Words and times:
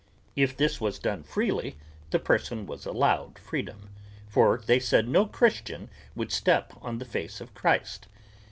If 0.35 0.57
this 0.57 0.81
was 0.81 0.97
done 0.97 1.21
freely 1.21 1.77
the 2.09 2.17
person 2.17 2.65
was 2.65 2.87
allowed 2.87 3.37
freedom, 3.37 3.91
for 4.27 4.59
they 4.65 4.79
said 4.79 5.07
no 5.07 5.27
Christian 5.27 5.91
would 6.15 6.31
step 6.31 6.73
on 6.81 6.97
the 6.97 7.05
face 7.05 7.39
of 7.39 7.53
Christ. 7.53 8.07